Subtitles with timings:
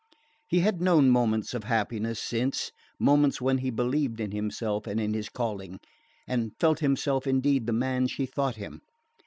[0.47, 5.13] He had known moments of happiness since; moments when he believed in himself and in
[5.13, 5.79] his calling,
[6.27, 8.81] and felt himself indeed the man she thought him.